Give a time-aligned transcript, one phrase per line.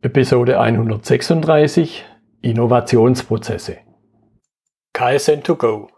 [0.00, 2.04] Episode 136
[2.40, 3.78] Innovationsprozesse.
[4.94, 5.88] KSN2Go.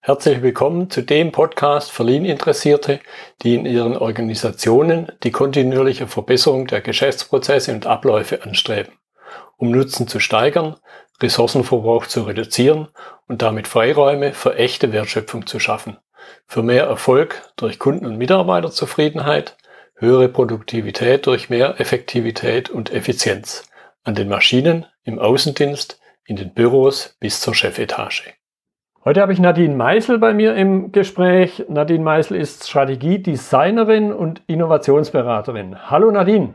[0.00, 3.00] Herzlich willkommen zu dem Podcast für Lean-Interessierte,
[3.42, 8.94] die in ihren Organisationen die kontinuierliche Verbesserung der Geschäftsprozesse und Abläufe anstreben,
[9.58, 10.76] um Nutzen zu steigern,
[11.22, 12.88] Ressourcenverbrauch zu reduzieren
[13.28, 15.98] und damit Freiräume für echte Wertschöpfung zu schaffen,
[16.46, 19.58] für mehr Erfolg durch Kunden- und Mitarbeiterzufriedenheit,
[20.00, 23.68] höhere Produktivität durch mehr Effektivität und Effizienz
[24.02, 28.32] an den Maschinen, im Außendienst, in den Büros bis zur Chefetage.
[29.04, 31.64] Heute habe ich Nadine Meisel bei mir im Gespräch.
[31.68, 35.90] Nadine Meisel ist Strategiedesignerin und Innovationsberaterin.
[35.90, 36.54] Hallo Nadine.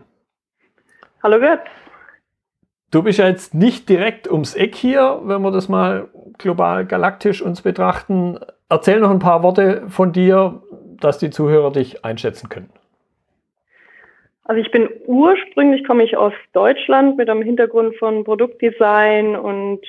[1.22, 1.62] Hallo Gerd.
[2.92, 7.42] Du bist ja jetzt nicht direkt ums Eck hier, wenn wir das mal global galaktisch
[7.42, 8.40] uns betrachten.
[8.70, 10.62] Erzähl noch ein paar Worte von dir,
[11.00, 12.70] dass die Zuhörer dich einschätzen können.
[14.48, 19.82] Also ich bin ursprünglich, komme ich aus Deutschland mit einem Hintergrund von Produktdesign und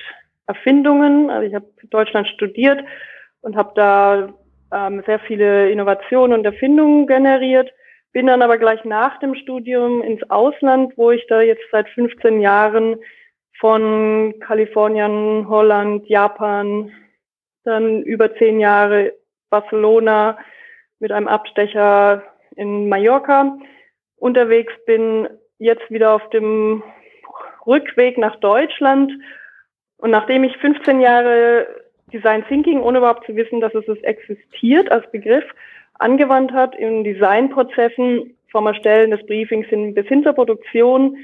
[0.47, 1.29] Erfindungen.
[1.29, 2.83] Also ich habe Deutschland studiert
[3.41, 4.33] und habe da
[4.73, 7.71] ähm, sehr viele Innovationen und Erfindungen generiert.
[8.13, 12.41] Bin dann aber gleich nach dem Studium ins Ausland, wo ich da jetzt seit 15
[12.41, 12.95] Jahren
[13.59, 16.91] von Kalifornien, Holland, Japan,
[17.63, 19.13] dann über zehn Jahre
[19.51, 20.39] Barcelona
[20.97, 22.23] mit einem Abstecher
[22.55, 23.55] in Mallorca
[24.17, 25.27] unterwegs bin,
[25.59, 26.83] jetzt wieder auf dem
[27.65, 29.11] Rückweg nach Deutschland.
[29.97, 31.67] Und nachdem ich 15 Jahre
[32.13, 35.43] Design Thinking, ohne überhaupt zu wissen, dass es existiert als Begriff,
[35.95, 41.17] angewandt hat in Designprozessen vom Erstellen des Briefings hin, bis hin zur Produktion,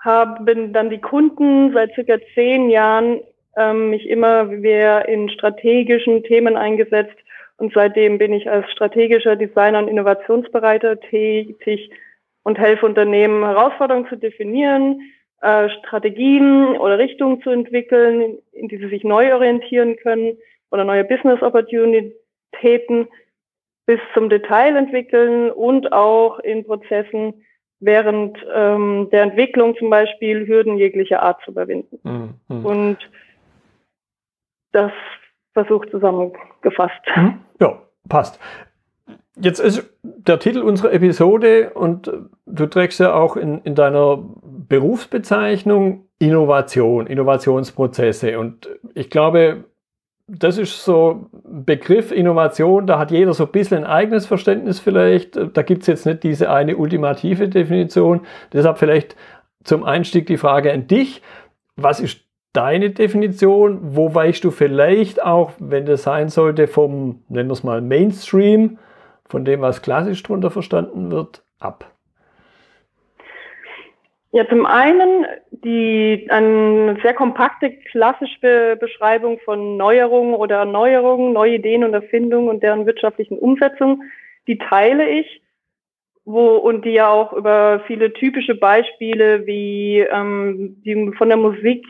[0.00, 3.20] haben dann die Kunden seit circa zehn Jahren
[3.56, 7.16] ähm, mich immer mehr in strategischen Themen eingesetzt
[7.56, 11.90] und seitdem bin ich als strategischer Designer und Innovationsbereiter tätig,
[12.42, 15.00] und helfe Unternehmen, Herausforderungen zu definieren,
[15.40, 20.36] äh, Strategien oder Richtungen zu entwickeln, in die sie sich neu orientieren können
[20.70, 23.08] oder neue Business Opportunitäten
[23.86, 27.44] bis zum Detail entwickeln und auch in Prozessen
[27.80, 31.98] während ähm, der Entwicklung zum Beispiel Hürden jeglicher Art zu überwinden.
[32.48, 32.64] Mhm.
[32.64, 32.98] Und
[34.70, 34.92] das
[35.52, 37.02] versucht zusammengefasst.
[37.16, 37.40] Mhm.
[37.60, 38.40] Ja, passt.
[39.40, 42.10] Jetzt ist der Titel unserer Episode und
[42.46, 48.38] du trägst ja auch in, in deiner Berufsbezeichnung Innovation, Innovationsprozesse.
[48.38, 49.64] Und ich glaube,
[50.28, 54.80] das ist so ein Begriff Innovation, da hat jeder so ein bisschen ein eigenes Verständnis
[54.80, 55.38] vielleicht.
[55.54, 58.20] Da gibt es jetzt nicht diese eine ultimative Definition.
[58.52, 59.16] Deshalb vielleicht
[59.64, 61.22] zum Einstieg die Frage an dich.
[61.76, 62.20] Was ist
[62.52, 63.78] deine Definition?
[63.96, 68.78] Wo weichst du vielleicht auch, wenn das sein sollte, vom, nennen wir es mal, Mainstream
[69.32, 71.90] von dem, was klassisch darunter verstanden wird, ab?
[74.30, 81.54] Ja, zum einen die eine sehr kompakte klassische Be Beschreibung von Neuerungen oder Erneuerungen, neue
[81.54, 84.02] Ideen und Erfindungen und deren wirtschaftlichen Umsetzung,
[84.46, 85.42] die teile ich,
[86.24, 91.86] wo und die ja auch über viele typische Beispiele wie ähm, die von der Musik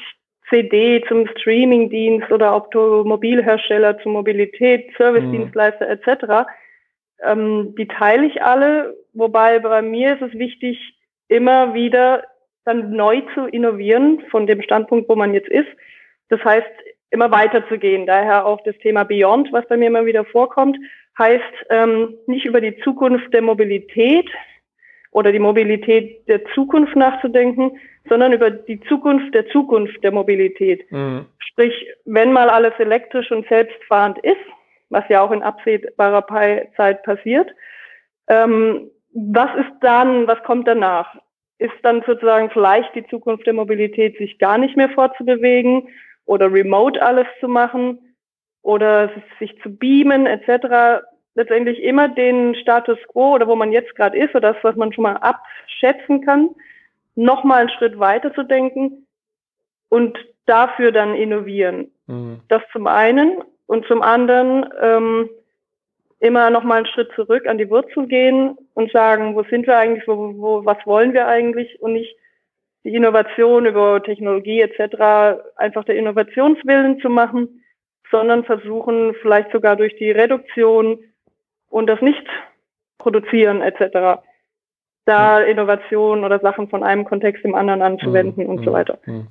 [0.48, 5.92] CD zum Streamingdienst oder Automobilhersteller zur Mobilität, Servicedienstleister mhm.
[5.92, 6.46] etc
[7.24, 10.78] ähm, die teile ich alle, wobei bei mir ist es wichtig,
[11.28, 12.24] immer wieder
[12.64, 15.68] dann neu zu innovieren von dem Standpunkt, wo man jetzt ist.
[16.28, 16.70] Das heißt,
[17.10, 18.06] immer weiter zu gehen.
[18.06, 20.76] Daher auch das Thema Beyond, was bei mir immer wieder vorkommt,
[21.18, 24.28] heißt ähm, nicht über die Zukunft der Mobilität
[25.10, 27.78] oder die Mobilität der Zukunft nachzudenken,
[28.08, 30.90] sondern über die Zukunft der Zukunft der Mobilität.
[30.90, 31.26] Mhm.
[31.38, 31.74] Sprich,
[32.06, 34.40] wenn mal alles elektrisch und selbstfahrend ist,
[34.92, 36.26] was ja auch in absehbarer
[36.76, 37.50] Zeit passiert.
[38.28, 41.14] Ähm, was ist dann, was kommt danach?
[41.58, 45.88] Ist dann sozusagen vielleicht die Zukunft der Mobilität, sich gar nicht mehr fortzubewegen
[46.26, 47.98] oder remote alles zu machen
[48.62, 51.04] oder sich zu beamen etc.
[51.34, 54.92] Letztendlich immer den Status quo oder wo man jetzt gerade ist oder das, was man
[54.92, 56.50] schon mal abschätzen kann,
[57.14, 59.06] nochmal einen Schritt weiter zu denken
[59.88, 61.90] und dafür dann innovieren.
[62.06, 62.40] Mhm.
[62.48, 65.30] Das zum einen und zum anderen ähm,
[66.20, 69.78] immer noch mal einen Schritt zurück an die Wurzel gehen und sagen, wo sind wir
[69.78, 72.14] eigentlich, wo, wo, was wollen wir eigentlich und nicht
[72.84, 75.40] die Innovation über Technologie etc.
[75.56, 77.64] einfach der Innovationswillen zu machen,
[78.10, 80.98] sondern versuchen vielleicht sogar durch die Reduktion
[81.70, 84.20] und das Nicht-Produzieren etc
[85.04, 88.50] da Innovationen oder Sachen von einem Kontext im anderen anzuwenden mhm.
[88.50, 88.74] und so mhm.
[88.74, 88.98] weiter.
[89.06, 89.28] Mhm.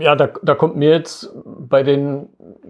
[0.00, 2.28] Ja, da, da kommt mir jetzt bei den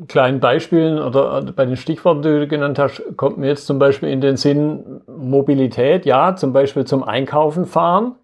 [0.09, 4.11] kleinen Beispielen oder bei den Stichworten, die du genannt hast, kommt mir jetzt zum Beispiel
[4.11, 8.17] in den Sinn Mobilität, ja, zum Beispiel zum Einkaufen fahren,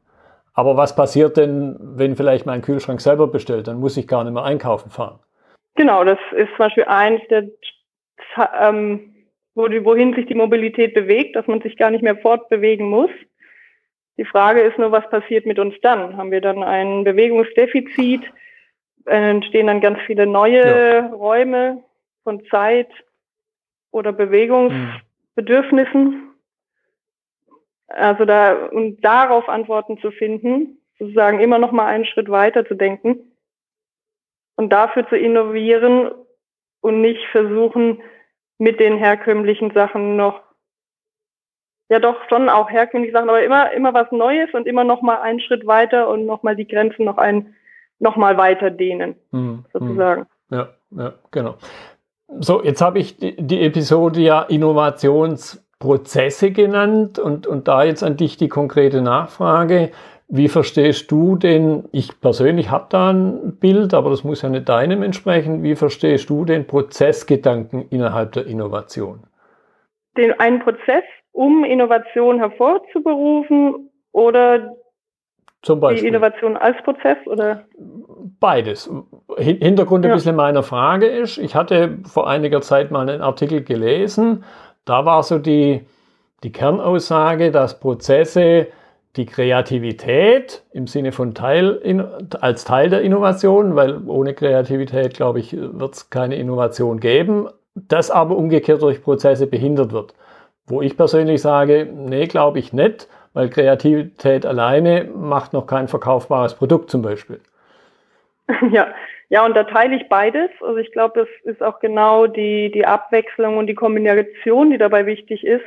[0.55, 3.69] Aber was passiert denn, wenn vielleicht mein Kühlschrank selber bestellt?
[3.69, 5.21] Dann muss ich gar nicht mehr einkaufen fahren.
[5.77, 7.45] Genau, das ist zum Beispiel eins der,
[8.61, 9.15] ähm,
[9.55, 13.11] wohin sich die Mobilität bewegt, dass man sich gar nicht mehr fortbewegen muss.
[14.21, 16.19] Die Frage ist nur, was passiert mit uns dann?
[16.19, 18.21] Haben wir dann ein Bewegungsdefizit?
[19.07, 21.07] Entstehen dann ganz viele neue ja.
[21.07, 21.83] Räume
[22.23, 22.91] von Zeit
[23.93, 26.35] oder Bewegungsbedürfnissen?
[27.89, 32.75] Also da, um darauf Antworten zu finden, sozusagen immer noch mal einen Schritt weiter zu
[32.75, 33.33] denken
[34.57, 36.11] und dafür zu innovieren
[36.83, 38.03] und nicht versuchen,
[38.59, 40.43] mit den herkömmlichen Sachen noch,
[41.91, 45.21] ja doch schon auch herkömmliche Sachen, aber immer, immer was Neues und immer noch mal
[45.21, 47.55] einen Schritt weiter und noch mal die Grenzen noch ein,
[47.99, 49.65] noch mal weiter dehnen, mhm.
[49.73, 50.27] sozusagen.
[50.51, 51.57] Ja, ja, genau.
[52.39, 58.05] So, jetzt habe ich die, die Episode ja Innovations Prozesse genannt und, und da jetzt
[58.05, 59.91] an dich die konkrete Nachfrage.
[60.29, 64.69] Wie verstehst du den, ich persönlich habe da ein Bild, aber das muss ja nicht
[64.69, 69.25] deinem entsprechen, wie verstehst du den Prozessgedanken innerhalb der Innovation?
[70.17, 71.03] Den einen Prozess,
[71.33, 74.77] um Innovation hervorzuberufen oder
[75.63, 76.03] Zum Beispiel.
[76.03, 77.65] die Innovation als Prozess oder?
[78.41, 78.91] Beides.
[79.37, 80.11] Hintergrund ja.
[80.11, 84.45] ein bisschen meiner Frage ist, ich hatte vor einiger Zeit mal einen Artikel gelesen,
[84.85, 85.87] da war so die,
[86.43, 88.69] die Kernaussage, dass Prozesse
[89.17, 92.07] die Kreativität im Sinne von Teil
[92.41, 98.11] als Teil der Innovation, weil ohne Kreativität, glaube ich, wird es keine Innovation geben, das
[98.11, 100.15] aber umgekehrt durch Prozesse behindert wird.
[100.71, 106.55] Wo ich persönlich sage, nee, glaube ich nicht, weil Kreativität alleine macht noch kein verkaufbares
[106.55, 107.41] Produkt zum Beispiel.
[108.73, 108.93] Ja,
[109.29, 110.51] ja, und da teile ich beides.
[110.61, 115.07] Also ich glaube, das ist auch genau die, die Abwechslung und die Kombination, die dabei
[115.07, 115.65] wichtig ist.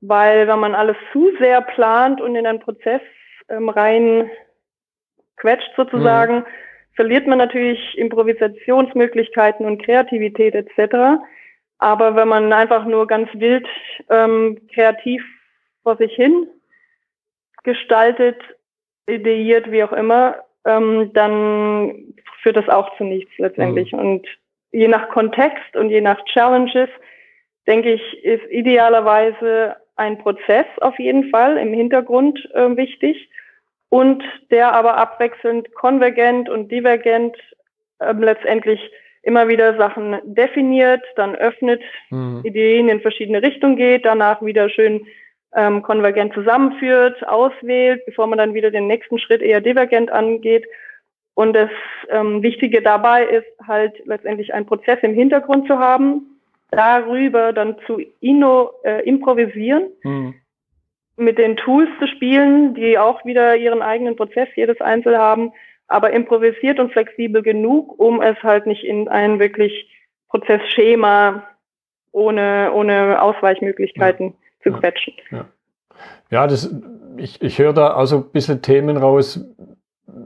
[0.00, 3.00] Weil wenn man alles zu sehr plant und in einen Prozess
[3.48, 4.28] ähm, rein
[5.36, 6.46] quetscht sozusagen, mhm.
[6.94, 11.22] verliert man natürlich Improvisationsmöglichkeiten und Kreativität etc.
[11.80, 13.66] Aber wenn man einfach nur ganz wild
[14.10, 15.24] ähm, kreativ
[15.82, 16.46] vor sich hin
[17.64, 18.38] gestaltet,
[19.06, 20.36] ideiert, wie auch immer,
[20.66, 23.92] ähm, dann führt das auch zu nichts letztendlich.
[23.92, 23.98] Mhm.
[23.98, 24.26] Und
[24.72, 26.90] je nach Kontext und je nach Challenges,
[27.66, 33.30] denke ich, ist idealerweise ein Prozess auf jeden Fall im Hintergrund äh, wichtig
[33.88, 37.36] und der aber abwechselnd konvergent und divergent
[38.00, 38.80] äh, letztendlich
[39.22, 42.40] immer wieder Sachen definiert, dann öffnet, mhm.
[42.44, 45.06] Ideen in verschiedene Richtungen geht, danach wieder schön
[45.54, 50.64] ähm, konvergent zusammenführt, auswählt, bevor man dann wieder den nächsten Schritt eher divergent angeht.
[51.34, 51.70] Und das
[52.08, 56.40] ähm, Wichtige dabei ist halt letztendlich einen Prozess im Hintergrund zu haben,
[56.70, 60.34] darüber dann zu inno, äh, improvisieren, mhm.
[61.16, 65.52] mit den Tools zu spielen, die auch wieder ihren eigenen Prozess jedes Einzel haben,
[65.90, 69.90] aber improvisiert und flexibel genug, um es halt nicht in ein wirklich
[70.28, 71.42] Prozessschema
[72.12, 75.14] ohne, ohne Ausweichmöglichkeiten ja zu quetschen.
[75.30, 75.44] Ja,
[76.30, 76.74] ja das,
[77.16, 79.44] ich, ich höre da also ein bisschen Themen raus.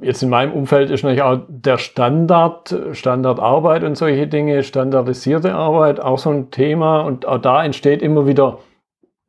[0.02, 5.98] Jetzt in meinem Umfeld ist natürlich auch der Standard, Standardarbeit und solche Dinge, standardisierte Arbeit
[5.98, 7.00] auch so ein Thema.
[7.00, 8.58] Und auch da entsteht immer wieder,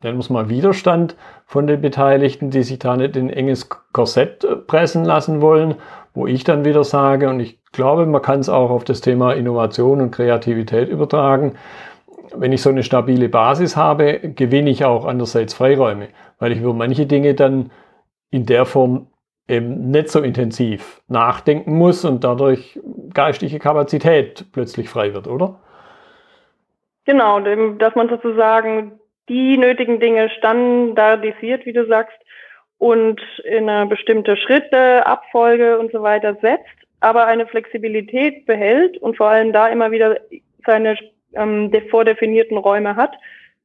[0.04, 1.16] nennen wir es mal Widerstand
[1.46, 5.76] von den Beteiligten, die sich da nicht in ein enges Korsett pressen lassen wollen,
[6.16, 9.34] wo ich dann wieder sage, und ich glaube, man kann es auch auf das Thema
[9.34, 11.56] Innovation und Kreativität übertragen
[12.38, 16.74] wenn ich so eine stabile Basis habe, gewinne ich auch andererseits Freiräume, weil ich über
[16.74, 17.72] manche Dinge dann
[18.32, 19.08] in der Form
[19.48, 22.80] eben nicht so intensiv nachdenken muss und dadurch
[23.14, 25.60] geistige Kapazität plötzlich frei wird, oder?
[27.06, 32.18] Genau, dass man sozusagen die nötigen Dinge standardisiert, wie du sagst,
[32.78, 39.18] und in eine bestimmte Schritte, Abfolge und so weiter setzt, aber eine Flexibilität behält und
[39.18, 40.20] vor allem da immer wieder
[40.66, 40.98] seine
[41.36, 43.14] ähm, vordefinierten Räume hat,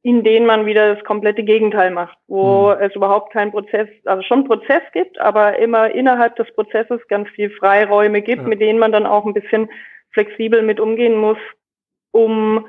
[0.03, 2.81] in denen man wieder das komplette Gegenteil macht, wo mhm.
[2.81, 7.51] es überhaupt keinen Prozess, also schon Prozess gibt, aber immer innerhalb des Prozesses ganz viel
[7.51, 8.47] Freiräume gibt, ja.
[8.47, 9.69] mit denen man dann auch ein bisschen
[10.11, 11.37] flexibel mit umgehen muss,
[12.11, 12.65] um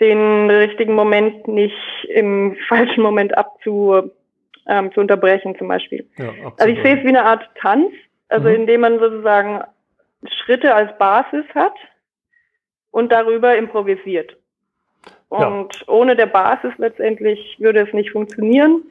[0.00, 1.74] den richtigen Moment nicht
[2.08, 4.10] im falschen Moment abzu,
[4.68, 6.08] ähm, zu unterbrechen zum Beispiel.
[6.16, 7.92] Ja, also ich sehe es wie eine Art Tanz,
[8.28, 8.54] also mhm.
[8.54, 9.62] indem man sozusagen
[10.26, 11.74] Schritte als Basis hat,
[12.96, 14.38] und darüber improvisiert.
[15.28, 15.88] Und ja.
[15.88, 18.84] ohne der Basis letztendlich würde es nicht funktionieren.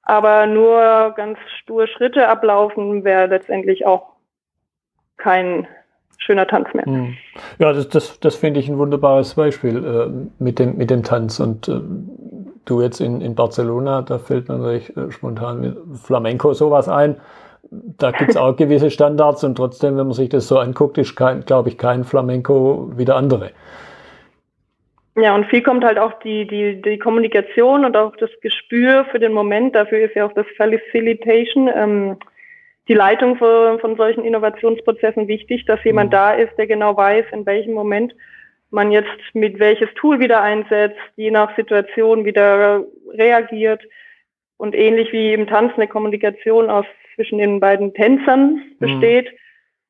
[0.00, 4.14] Aber nur ganz stur Schritte ablaufen wäre letztendlich auch
[5.18, 5.68] kein
[6.16, 6.86] schöner Tanz mehr.
[6.86, 7.18] Hm.
[7.58, 11.38] Ja, das, das, das finde ich ein wunderbares Beispiel äh, mit, dem, mit dem Tanz.
[11.38, 11.82] Und äh,
[12.64, 17.16] du jetzt in, in Barcelona, da fällt mir natürlich äh, spontan mit Flamenco sowas ein.
[17.70, 21.16] da gibt es auch gewisse Standards und trotzdem, wenn man sich das so anguckt, ist,
[21.16, 23.50] glaube ich, kein Flamenco wie der andere.
[25.16, 29.20] Ja, und viel kommt halt auch die, die, die Kommunikation und auch das Gespür für
[29.20, 29.74] den Moment.
[29.74, 32.16] Dafür ist ja auch das Facilitation, ähm,
[32.88, 36.14] die Leitung von, von solchen Innovationsprozessen wichtig, dass jemand mhm.
[36.14, 38.12] da ist, der genau weiß, in welchem Moment
[38.74, 43.82] man jetzt mit welches Tool wieder einsetzt, je nach Situation wieder reagiert
[44.56, 48.78] und ähnlich wie im Tanz eine Kommunikation aus zwischen den beiden Tänzern mhm.
[48.78, 49.36] besteht, mhm.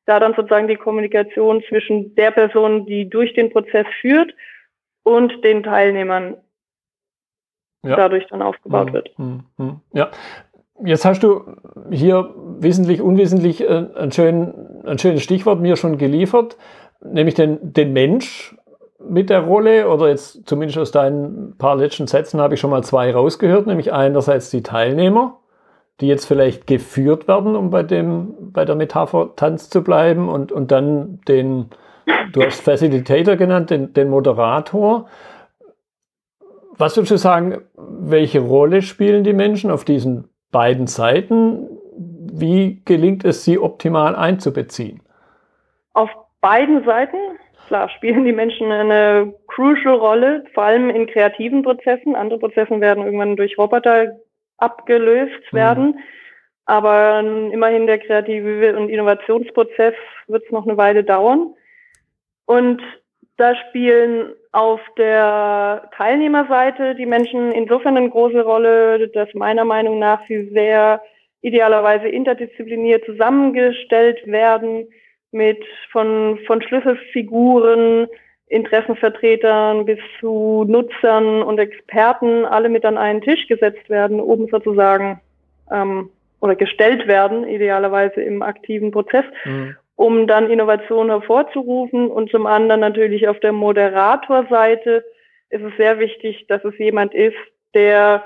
[0.05, 4.33] da dann sozusagen die Kommunikation zwischen der Person, die durch den Prozess führt
[5.03, 6.37] und den Teilnehmern
[7.83, 7.95] ja.
[7.95, 8.93] dadurch dann aufgebaut mhm.
[8.93, 9.19] wird.
[9.19, 9.81] Mhm.
[9.93, 10.11] Ja,
[10.83, 11.55] Jetzt hast du
[11.89, 14.53] hier wissentlich, unwissentlich äh, ein, schön,
[14.85, 16.57] ein schönes Stichwort mir schon geliefert,
[17.01, 18.57] nämlich den, den Mensch
[18.99, 22.83] mit der Rolle oder jetzt zumindest aus deinen paar letzten Sätzen habe ich schon mal
[22.83, 25.39] zwei rausgehört, nämlich einerseits die Teilnehmer,
[25.99, 30.51] die jetzt vielleicht geführt werden, um bei dem, bei der Metapher Tanz zu bleiben und,
[30.51, 31.69] und dann den,
[32.31, 35.07] du hast Facilitator genannt, den, den Moderator.
[36.77, 41.67] Was würdest du sagen, welche Rolle spielen die Menschen auf diesen beiden Seiten?
[41.97, 45.01] Wie gelingt es, sie optimal einzubeziehen?
[45.93, 46.09] Auf
[46.41, 47.17] beiden Seiten
[47.67, 52.15] Klar, spielen die Menschen eine crucial Rolle, vor allem in kreativen Prozessen.
[52.15, 54.19] Andere Prozesse werden irgendwann durch Roboter
[54.57, 55.57] abgelöst mhm.
[55.57, 55.99] werden.
[56.65, 59.93] Aber immerhin der kreative und Innovationsprozess
[60.27, 61.53] wird es noch eine Weile dauern.
[62.45, 62.81] Und
[63.37, 70.21] da spielen auf der Teilnehmerseite die Menschen insofern eine große Rolle, dass meiner Meinung nach
[70.27, 71.01] sie sehr
[71.41, 74.87] idealerweise interdiszipliniert zusammengestellt werden
[75.35, 78.07] mit von, von Schlüsselfiguren,
[78.47, 85.19] Interessenvertretern bis zu Nutzern und Experten alle mit an einen Tisch gesetzt werden, oben sozusagen
[85.71, 89.75] ähm, oder gestellt werden, idealerweise im aktiven Prozess, mhm.
[89.95, 92.09] um dann Innovationen hervorzurufen.
[92.09, 95.03] Und zum anderen natürlich auf der Moderatorseite
[95.49, 97.35] ist es sehr wichtig, dass es jemand ist,
[97.73, 98.23] der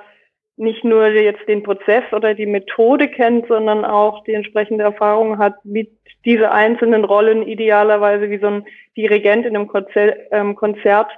[0.59, 5.55] nicht nur jetzt den Prozess oder die Methode kennt, sondern auch die entsprechende Erfahrung hat,
[5.63, 5.89] wie
[6.25, 8.65] diese einzelnen Rollen idealerweise wie so ein
[8.97, 11.09] Dirigent in einem Konzert, ähm, Konzert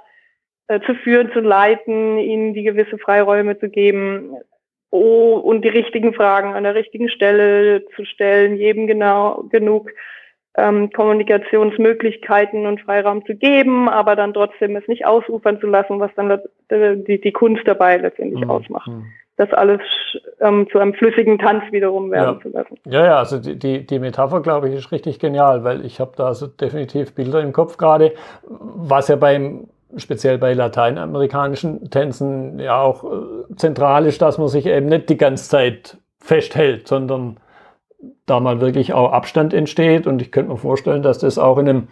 [0.68, 4.36] äh, zu führen, zu leiten, ihnen die gewisse Freiräume zu geben
[4.90, 9.90] oh, und die richtigen Fragen an der richtigen Stelle zu stellen, jedem genau genug
[10.56, 16.14] ähm, Kommunikationsmöglichkeiten und Freiraum zu geben, aber dann trotzdem es nicht ausufern zu lassen, was
[16.14, 16.38] dann
[16.70, 18.50] die, die Kunst dabei letztendlich mhm.
[18.50, 18.86] ausmacht.
[18.86, 19.80] Mhm das alles
[20.40, 22.40] ähm, zu einem flüssigen Tanz wiederum werden ja.
[22.40, 22.78] zu lassen.
[22.84, 26.12] Ja, ja, also die, die, die Metapher, glaube ich, ist richtig genial, weil ich habe
[26.16, 28.12] da also definitiv Bilder im Kopf gerade,
[28.48, 34.64] was ja beim speziell bei lateinamerikanischen Tänzen ja auch äh, zentral ist, dass man sich
[34.66, 37.36] eben nicht die ganze Zeit festhält, sondern
[38.26, 40.06] da mal wirklich auch Abstand entsteht.
[40.06, 41.88] Und ich könnte mir vorstellen, dass das auch in einem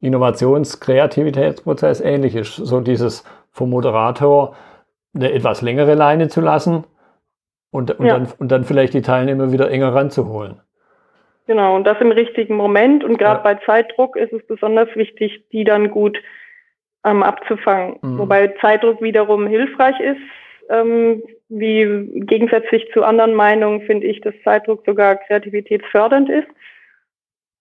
[0.00, 2.56] Innovations-Kreativitätsprozess ähnlich ist.
[2.56, 4.54] So dieses vom Moderator
[5.18, 6.84] eine etwas längere Leine zu lassen
[7.70, 8.14] und, und, ja.
[8.14, 10.60] dann, und dann vielleicht die Teilnehmer wieder enger ranzuholen.
[11.46, 13.04] Genau, und das im richtigen Moment.
[13.04, 13.42] Und gerade ja.
[13.42, 16.18] bei Zeitdruck ist es besonders wichtig, die dann gut
[17.04, 17.96] ähm, abzufangen.
[18.02, 18.18] Mhm.
[18.18, 20.20] Wobei Zeitdruck wiederum hilfreich ist.
[20.70, 26.48] Ähm, wie gegensätzlich zu anderen Meinungen finde ich, dass Zeitdruck sogar kreativitätsfördernd ist.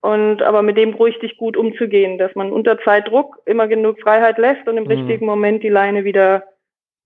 [0.02, 4.68] Und aber mit dem richtig gut umzugehen, dass man unter Zeitdruck immer genug Freiheit lässt
[4.68, 4.92] und im mhm.
[4.92, 6.44] richtigen Moment die Leine wieder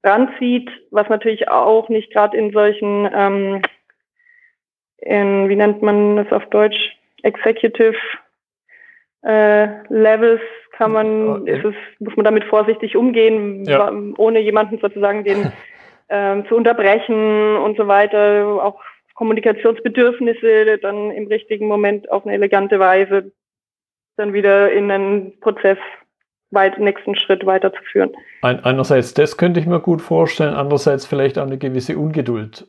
[0.03, 3.61] ranzieht, was natürlich auch nicht gerade in solchen, ähm,
[4.97, 7.97] in, wie nennt man das auf Deutsch, Executive
[9.23, 10.41] äh, Levels
[10.71, 13.91] kann man, ist es, muss man damit vorsichtig umgehen, ja.
[14.17, 15.51] ohne jemanden sozusagen den
[16.09, 18.81] ähm, zu unterbrechen und so weiter, auch
[19.13, 23.31] Kommunikationsbedürfnisse dann im richtigen Moment auf eine elegante Weise
[24.17, 25.77] dann wieder in einen Prozess
[26.51, 28.11] weit, nächsten Schritt weiterzuführen.
[28.41, 32.67] Ein, einerseits das könnte ich mir gut vorstellen, andererseits vielleicht auch eine gewisse Ungeduld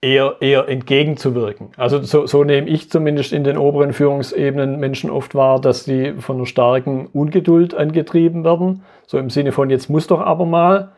[0.00, 1.70] eher, eher entgegenzuwirken.
[1.76, 6.14] Also so, so nehme ich zumindest in den oberen Führungsebenen Menschen oft wahr, dass sie
[6.14, 8.84] von einer starken Ungeduld angetrieben werden.
[9.06, 10.92] So im Sinne von, jetzt muss doch aber mal.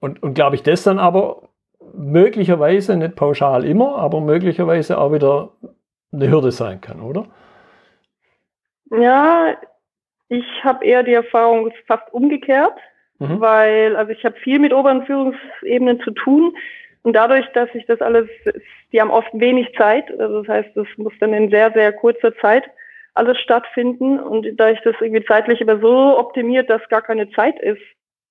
[0.00, 1.42] Und, und glaube ich, das dann aber
[1.94, 5.50] möglicherweise, nicht pauschal immer, aber möglicherweise auch wieder
[6.12, 7.26] eine Hürde sein kann, oder?
[8.90, 9.56] Ja,
[10.30, 12.78] ich habe eher die Erfahrung fast umgekehrt,
[13.18, 13.40] mhm.
[13.40, 16.56] weil also ich habe viel mit oberen Führungsebenen zu tun
[17.02, 18.28] und dadurch, dass ich das alles,
[18.92, 22.34] die haben oft wenig Zeit, also das heißt, das muss dann in sehr, sehr kurzer
[22.38, 22.64] Zeit
[23.14, 27.58] alles stattfinden und da ich das irgendwie zeitlich aber so optimiert, dass gar keine Zeit
[27.58, 27.82] ist,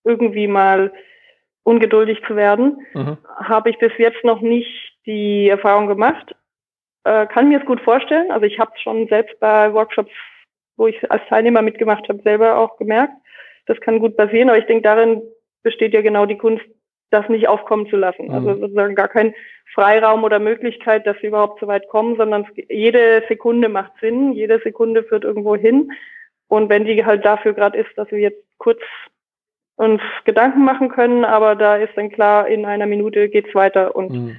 [0.06, 0.94] irgendwie mal
[1.64, 3.18] ungeduldig zu werden, mhm.
[3.44, 6.34] habe ich bis jetzt noch nicht die Erfahrung gemacht.
[7.04, 8.32] äh, kann mir es gut vorstellen.
[8.32, 10.12] Also ich habe es schon selbst bei Workshops,
[10.80, 13.14] wo ich als Teilnehmer mitgemacht habe, selber auch gemerkt.
[13.68, 15.22] Das kann gut passieren, aber ich denke, darin
[15.62, 16.64] besteht ja genau die Kunst,
[17.12, 18.28] das nicht aufkommen zu lassen.
[18.28, 18.34] Mhm.
[18.34, 19.36] Also sozusagen gar kein
[19.74, 24.60] Freiraum oder Möglichkeit, dass sie überhaupt so weit kommen, sondern jede Sekunde macht Sinn, jede
[24.60, 25.92] Sekunde führt irgendwo hin.
[26.48, 28.80] Und wenn die halt dafür gerade ist, dass wir jetzt kurz
[29.76, 34.12] uns Gedanken machen können, aber da ist dann klar, in einer Minute geht's weiter und
[34.12, 34.38] mhm.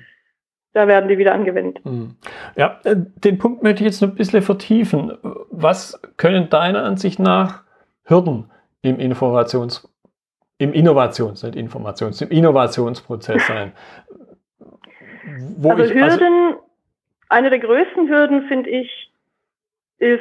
[0.72, 1.84] Da werden die wieder angewendet.
[1.84, 2.16] Mhm.
[2.56, 5.16] Ja, äh, den Punkt möchte ich jetzt noch ein bisschen vertiefen.
[5.50, 7.64] Was können deiner Ansicht nach
[8.04, 8.50] Hürden
[8.82, 9.90] im Informations
[10.60, 13.72] im Innovations, nicht Informations, im Innovationsprozess sein.
[15.64, 16.64] Also ich, Hürden, also
[17.30, 19.10] eine der größten Hürden finde ich,
[19.98, 20.20] ist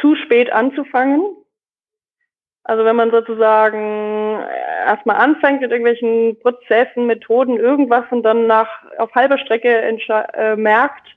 [0.00, 1.22] zu spät anzufangen.
[2.62, 4.44] Also wenn man sozusagen
[4.84, 11.16] erstmal anfängt mit irgendwelchen Prozessen, Methoden, irgendwas und dann nach auf halber Strecke äh, merkt,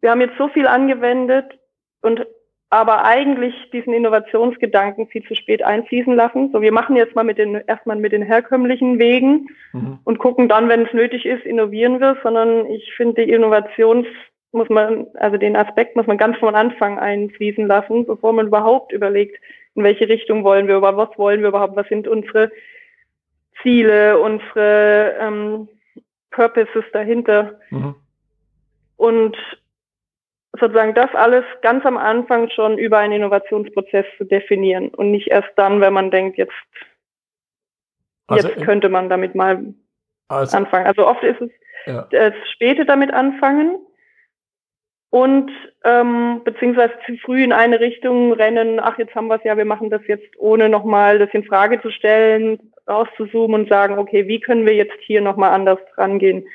[0.00, 1.58] wir haben jetzt so viel angewendet
[2.02, 2.26] und
[2.74, 6.50] aber eigentlich diesen Innovationsgedanken viel zu spät einfließen lassen.
[6.52, 10.00] So, wir machen jetzt mal mit den, erstmal mit den herkömmlichen Wegen mhm.
[10.02, 14.08] und gucken dann, wenn es nötig ist, innovieren wir, sondern ich finde, die Innovations
[14.50, 18.92] muss man, also den Aspekt muss man ganz von Anfang einfließen lassen, bevor man überhaupt
[18.92, 19.40] überlegt,
[19.76, 22.50] in welche Richtung wollen wir, über was wollen wir überhaupt, was sind unsere
[23.62, 25.68] Ziele, unsere ähm,
[26.30, 27.58] Purposes dahinter.
[27.70, 27.94] Mhm.
[28.96, 29.36] Und
[30.58, 35.50] sozusagen das alles ganz am Anfang schon über einen Innovationsprozess zu definieren und nicht erst
[35.56, 36.52] dann, wenn man denkt, jetzt,
[38.26, 39.74] also jetzt könnte man damit mal
[40.28, 40.86] also, anfangen.
[40.86, 41.50] Also oft ist es
[41.86, 42.06] ja.
[42.10, 43.78] das späte damit anfangen
[45.14, 45.48] und
[45.84, 49.64] ähm, beziehungsweise zu früh in eine Richtung rennen, ach jetzt haben wir es ja, wir
[49.64, 54.40] machen das jetzt, ohne nochmal das in Frage zu stellen, rauszuzoomen und sagen, okay, wie
[54.40, 56.48] können wir jetzt hier nochmal anders rangehen,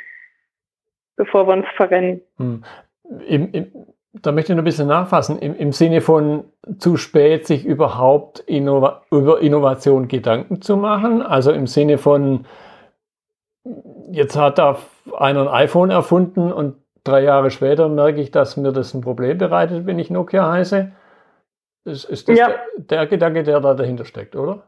[1.16, 2.20] bevor wir uns verrennen.
[2.36, 2.66] Hm.
[3.26, 3.72] Im, im,
[4.12, 6.44] da möchte ich noch ein bisschen nachfassen, im, im Sinne von
[6.80, 12.46] zu spät sich überhaupt innova über Innovation Gedanken zu machen, also im Sinne von,
[14.12, 14.80] jetzt hat da
[15.18, 19.38] einer ein iPhone erfunden und drei Jahre später merke ich, dass mir das ein Problem
[19.38, 20.92] bereitet, wenn ich Nokia heiße.
[21.86, 22.48] Ist, ist das ja.
[22.48, 24.64] der, der Gedanke, der da dahinter steckt, oder?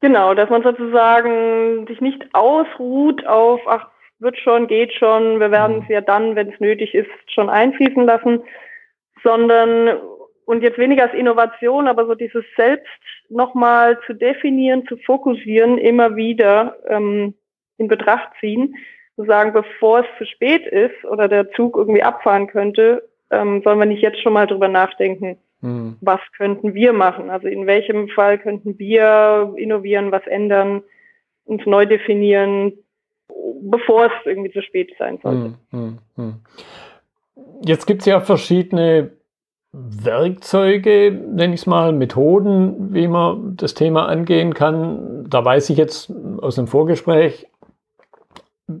[0.00, 3.88] Genau, dass man sozusagen sich nicht ausruht auf, ach,
[4.18, 5.94] wird schon, geht schon, wir werden es mhm.
[5.94, 8.42] ja dann, wenn es nötig ist, schon einfließen lassen,
[9.22, 10.00] sondern
[10.44, 12.88] und jetzt weniger als Innovation, aber so dieses Selbst
[13.28, 17.34] nochmal zu definieren, zu fokussieren, immer wieder ähm,
[17.78, 18.74] in Betracht ziehen,
[19.22, 23.78] zu sagen, bevor es zu spät ist oder der Zug irgendwie abfahren könnte, ähm, sollen
[23.78, 25.96] wir nicht jetzt schon mal drüber nachdenken, mhm.
[26.00, 27.30] was könnten wir machen?
[27.30, 30.82] Also in welchem Fall könnten wir innovieren, was ändern,
[31.44, 32.72] uns neu definieren,
[33.62, 35.54] bevor es irgendwie zu spät sein sollte.
[35.70, 36.34] Hm, hm, hm.
[37.64, 39.12] Jetzt gibt es ja verschiedene
[39.72, 45.24] Werkzeuge, nenne ich es mal, Methoden, wie man das Thema angehen kann.
[45.28, 47.46] Da weiß ich jetzt aus dem Vorgespräch,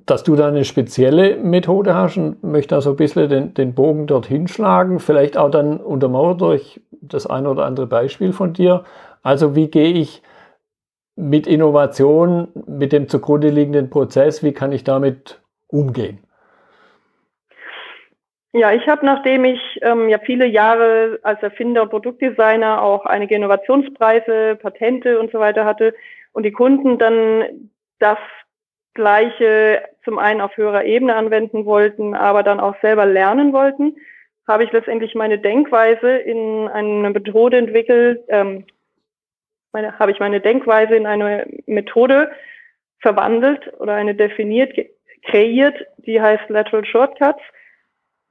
[0.06, 3.74] dass du da eine spezielle Methode hast und möchte da so ein bisschen den, den
[3.74, 8.84] Bogen dorthin schlagen, vielleicht auch dann untermauert durch das ein oder andere Beispiel von dir.
[9.22, 10.22] Also wie gehe ich
[11.16, 16.18] mit Innovation, mit dem zugrunde liegenden Prozess, wie kann ich damit umgehen?
[18.54, 24.56] Ja, ich habe, nachdem ich ähm, ja viele Jahre als Erfinder Produktdesigner auch einige Innovationspreise,
[24.60, 25.94] Patente und so weiter hatte
[26.32, 28.18] und die Kunden dann das
[28.94, 33.96] Gleiche zum einen auf höherer Ebene anwenden wollten, aber dann auch selber lernen wollten,
[34.46, 38.64] habe ich letztendlich meine Denkweise in eine Methode entwickelt, ähm,
[39.72, 42.30] meine, habe ich meine Denkweise in eine Methode
[43.00, 44.76] verwandelt oder eine definiert,
[45.24, 47.42] kreiert, die heißt Lateral Shortcuts,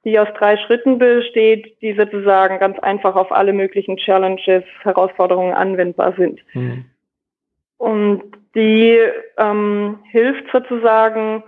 [0.04, 6.14] die aus drei Schritten besteht, die sozusagen ganz einfach auf alle möglichen Challenges, Herausforderungen anwendbar
[6.18, 6.42] sind.
[6.54, 6.86] Mhm.
[7.78, 8.24] Und
[8.56, 9.00] die
[9.38, 11.44] ähm, hilft sozusagen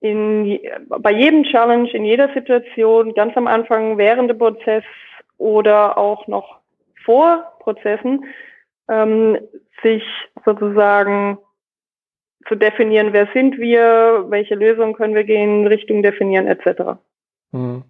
[0.00, 4.84] in, bei jedem Challenge, in jeder Situation, ganz am Anfang, während dem Prozess
[5.38, 6.60] oder auch noch
[7.04, 8.24] vor Prozessen,
[8.88, 9.38] ähm,
[9.82, 10.02] sich
[10.44, 11.38] sozusagen
[12.48, 16.98] zu definieren, wer sind wir, welche Lösungen können wir gehen, Richtung definieren etc.
[17.52, 17.84] Hm.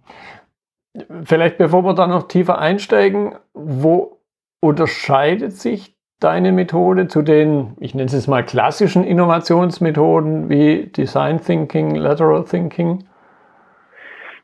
[1.25, 4.19] Vielleicht bevor wir da noch tiefer einsteigen, wo
[4.61, 11.39] unterscheidet sich deine Methode zu den, ich nenne es jetzt mal klassischen Innovationsmethoden wie Design
[11.41, 13.07] Thinking, Lateral Thinking?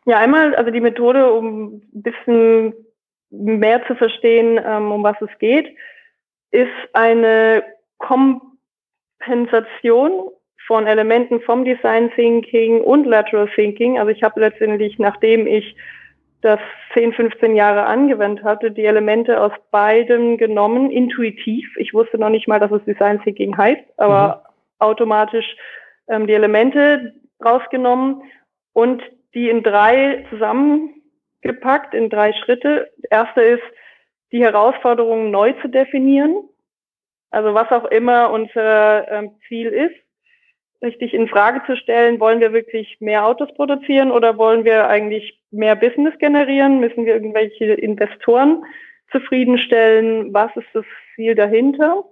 [0.05, 2.73] Ja, einmal, also die Methode, um ein bisschen
[3.31, 5.75] mehr zu verstehen, ähm, um was es geht,
[6.51, 7.63] ist eine
[7.97, 10.29] Kompensation
[10.67, 13.97] von Elementen vom Design Thinking und Lateral Thinking.
[13.97, 15.75] Also ich habe letztendlich, nachdem ich
[16.43, 16.59] das
[16.93, 21.65] 10, 15 Jahre angewendet hatte, die Elemente aus beidem genommen, intuitiv.
[21.77, 24.85] Ich wusste noch nicht mal, dass es Design Thinking heißt, aber mhm.
[24.85, 25.55] automatisch
[26.07, 28.23] ähm, die Elemente rausgenommen
[28.73, 29.01] und
[29.33, 32.91] die in drei zusammengepackt, in drei Schritte.
[33.09, 33.63] erste ist,
[34.31, 36.49] die Herausforderungen neu zu definieren.
[37.31, 39.95] Also was auch immer unser ähm, Ziel ist,
[40.83, 45.39] richtig in Frage zu stellen, wollen wir wirklich mehr Autos produzieren oder wollen wir eigentlich
[45.49, 46.79] mehr Business generieren?
[46.79, 48.63] Müssen wir irgendwelche Investoren
[49.11, 50.33] zufriedenstellen?
[50.33, 52.03] Was ist das Ziel dahinter?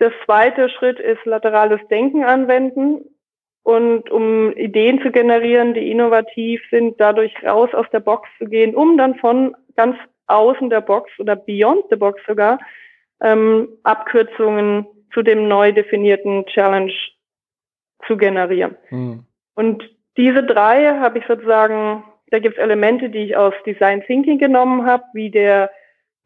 [0.00, 3.04] Der zweite Schritt ist laterales Denken anwenden.
[3.62, 8.74] Und um Ideen zu generieren, die innovativ sind, dadurch raus aus der Box zu gehen,
[8.74, 12.58] um dann von ganz außen der Box oder beyond the Box sogar
[13.22, 16.92] ähm, Abkürzungen zu dem neu definierten Challenge
[18.06, 18.76] zu generieren.
[18.90, 19.24] Mhm.
[19.54, 19.82] Und
[20.16, 24.86] diese drei habe ich sozusagen, da gibt es Elemente, die ich aus Design Thinking genommen
[24.86, 25.70] habe, wie der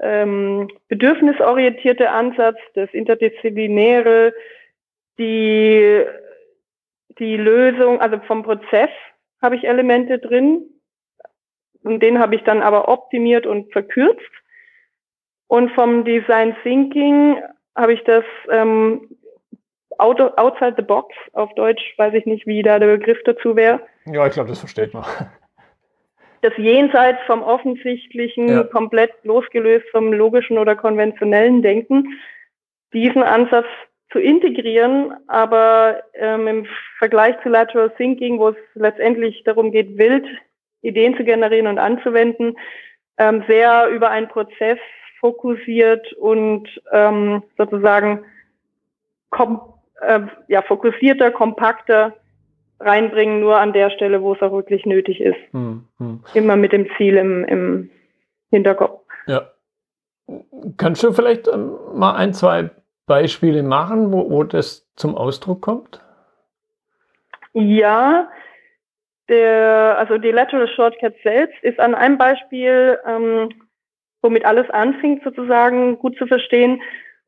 [0.00, 4.32] ähm, bedürfnisorientierte Ansatz, das interdisziplinäre,
[5.18, 6.04] die,
[7.18, 8.90] die Lösung, also vom Prozess
[9.42, 10.64] habe ich Elemente drin,
[11.82, 14.20] und den habe ich dann aber optimiert und verkürzt.
[15.46, 17.40] Und vom Design Thinking
[17.74, 19.08] habe ich das ähm,
[19.98, 23.80] outside the box auf Deutsch, weiß ich nicht, wie da der Begriff dazu wäre.
[24.06, 25.04] Ja, ich glaube, das versteht man.
[26.40, 28.62] Das Jenseits vom Offensichtlichen, ja.
[28.62, 32.16] komplett losgelöst vom logischen oder konventionellen Denken,
[32.92, 33.66] diesen Ansatz
[34.12, 36.66] zu integrieren, aber ähm, im
[36.98, 40.26] Vergleich zu Lateral Thinking, wo es letztendlich darum geht, wild
[40.82, 42.56] Ideen zu generieren und anzuwenden,
[43.18, 44.78] ähm, sehr über einen Prozess
[45.20, 48.24] fokussiert und ähm, sozusagen
[49.30, 52.14] kom äh, ja, fokussierter, kompakter
[52.80, 55.38] reinbringen, nur an der Stelle, wo es auch wirklich nötig ist.
[55.52, 56.24] Hm, hm.
[56.34, 57.90] Immer mit dem Ziel im, im
[58.50, 59.02] Hinterkopf.
[59.26, 59.50] Ja.
[60.76, 62.70] Kannst du vielleicht ähm, mal ein, zwei
[63.06, 66.00] Beispiele machen, wo, wo das zum Ausdruck kommt?
[67.54, 68.28] Ja,
[69.28, 73.48] der, also die Lateral Shortcut selbst ist an einem Beispiel, ähm,
[74.22, 76.80] womit alles anfing sozusagen, gut zu verstehen.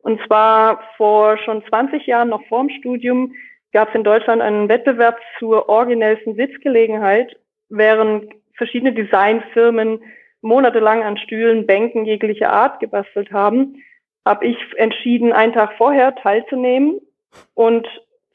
[0.03, 3.35] Und zwar vor schon 20 Jahren, noch vorm Studium,
[3.73, 7.37] gab es in Deutschland einen Wettbewerb zur originellsten Sitzgelegenheit,
[7.69, 10.03] während verschiedene Designfirmen
[10.43, 13.77] monatelang an Stühlen, Bänken jeglicher Art gebastelt haben,
[14.27, 17.01] habe ich entschieden, einen Tag vorher teilzunehmen
[17.55, 17.87] und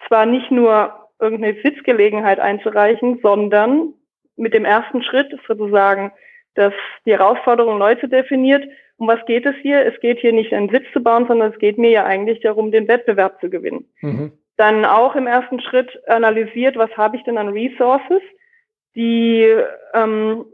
[0.08, 3.94] zwar nicht nur irgendeine Sitzgelegenheit einzureichen, sondern
[4.36, 6.12] mit dem ersten Schritt sozusagen,
[6.56, 6.74] dass
[7.06, 8.64] die Herausforderung neu zu definiert.
[8.98, 9.86] Um was geht es hier?
[9.86, 12.72] Es geht hier nicht einen Sitz zu bauen, sondern es geht mir ja eigentlich darum,
[12.72, 13.90] den Wettbewerb zu gewinnen.
[14.02, 14.32] Mhm.
[14.58, 18.22] Dann auch im ersten Schritt analysiert, was habe ich denn an Resources,
[18.96, 19.54] die,
[19.94, 20.46] ähm,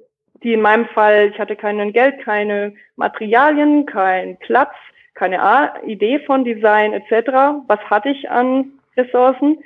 [0.43, 4.73] die in meinem Fall, ich hatte kein Geld, keine Materialien, kein Platz,
[5.13, 7.63] keine A Idee von Design etc.
[7.67, 9.60] Was hatte ich an Ressourcen?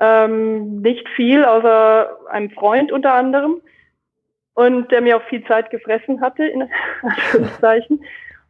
[0.00, 3.60] Ähm, nicht viel, außer einem Freund unter anderem.
[4.56, 6.68] Und der mir auch viel Zeit gefressen hatte, in
[7.02, 8.00] Anführungszeichen.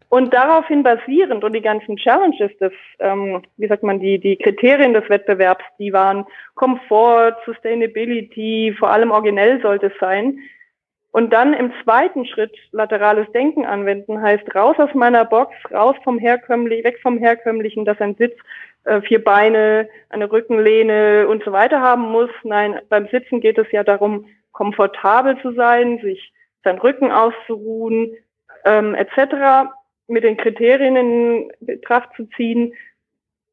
[0.08, 4.94] Und daraufhin basierend und die ganzen Challenges des, ähm, wie sagt man, die, die Kriterien
[4.94, 10.38] des Wettbewerbs, die waren Komfort, Sustainability, vor allem originell sollte es sein.
[11.10, 16.18] Und dann im zweiten Schritt laterales Denken anwenden heißt raus aus meiner Box, raus vom
[16.18, 18.36] herkömmlichen, weg vom herkömmlichen, dass ein Sitz
[18.84, 22.30] äh, vier Beine, eine Rückenlehne und so weiter haben muss.
[22.44, 26.32] Nein, beim Sitzen geht es ja darum, komfortabel zu sein, sich
[26.64, 28.16] seinen Rücken auszuruhen,
[28.64, 29.68] ähm, etc.
[30.08, 32.72] mit den Kriterien in Betracht zu ziehen,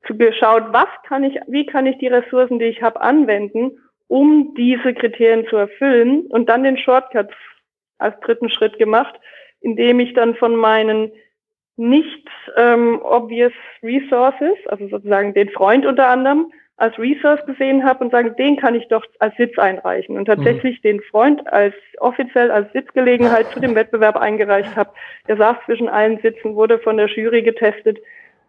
[0.07, 4.53] zu geschaut, was kann ich, wie kann ich die Ressourcen, die ich habe, anwenden, um
[4.55, 7.29] diese Kriterien zu erfüllen und dann den Shortcut
[7.97, 9.13] als dritten Schritt gemacht,
[9.59, 11.11] indem ich dann von meinen
[11.75, 18.11] nicht ähm, obvious resources, also sozusagen den Freund unter anderem, als Resource gesehen habe und
[18.11, 20.17] sagen, den kann ich doch als Sitz einreichen.
[20.17, 20.81] Und tatsächlich mhm.
[20.81, 24.91] den Freund als offiziell als Sitzgelegenheit zu dem Wettbewerb eingereicht habe.
[25.27, 27.99] Der saß zwischen allen Sitzen, wurde von der Jury getestet.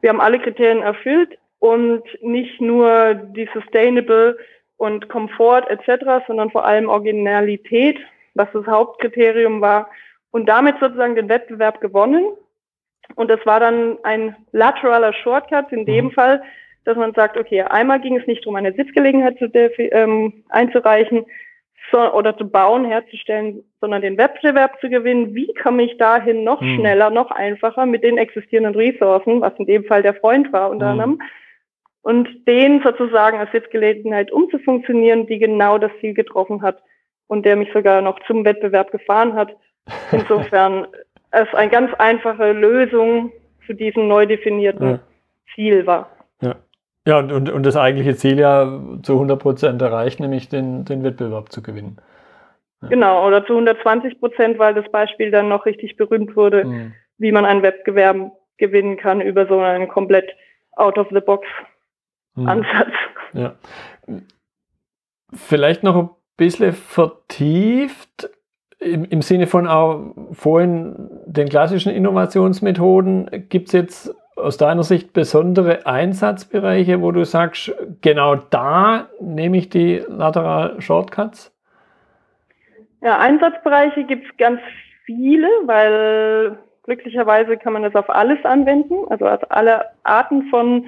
[0.01, 4.39] Wir haben alle Kriterien erfüllt und nicht nur die Sustainable
[4.77, 7.99] und Komfort etc., sondern vor allem Originalität,
[8.35, 9.91] was das Hauptkriterium war.
[10.31, 12.25] Und damit sozusagen den Wettbewerb gewonnen
[13.15, 16.11] und das war dann ein lateraler Shortcut in dem mhm.
[16.13, 16.43] Fall,
[16.85, 21.25] dass man sagt, okay, einmal ging es nicht darum, eine Sitzgelegenheit zu ähm, einzureichen
[21.93, 25.35] so, oder zu bauen, herzustellen, sondern den Wettbewerb zu gewinnen.
[25.35, 26.77] Wie komme ich dahin noch mhm.
[26.77, 30.87] schneller, noch einfacher mit den existierenden Ressourcen, was in dem Fall der Freund war unter
[30.87, 31.01] mhm.
[31.01, 31.23] anderem,
[32.03, 36.83] und den sozusagen als Sitzgelegenheit umzufunktionieren, die genau das Ziel getroffen hat
[37.29, 39.57] und der mich sogar noch zum Wettbewerb gefahren hat
[40.13, 40.87] Insofern
[41.31, 43.33] es eine ganz einfache Lösung
[43.67, 45.01] zu diesem neu definierten ja.
[45.55, 46.11] Ziel war.
[46.41, 46.57] Ja,
[47.07, 51.03] ja und, und, und das eigentliche Ziel ja zu 100 Prozent erreicht, nämlich den, den
[51.05, 51.99] Wettbewerb zu gewinnen.
[52.83, 52.89] Ja.
[52.89, 56.95] Genau, oder zu 120 Prozent, weil das Beispiel dann noch richtig berühmt wurde, mhm.
[57.19, 60.31] wie man einen Wettbewerb gewinnen kann über so einen komplett
[60.73, 62.93] out-of-the-box-Ansatz.
[63.33, 63.41] Mhm.
[63.41, 63.55] Ja.
[65.33, 68.31] Vielleicht noch ein bisschen vertieft
[68.79, 73.49] im, im Sinne von auch vorhin den klassischen Innovationsmethoden.
[73.49, 79.69] Gibt es jetzt aus deiner Sicht besondere Einsatzbereiche, wo du sagst, genau da nehme ich
[79.69, 81.53] die Lateral Shortcuts?
[83.03, 84.61] Ja, Einsatzbereiche gibt es ganz
[85.05, 90.87] viele, weil glücklicherweise kann man das auf alles anwenden, also auf alle Arten von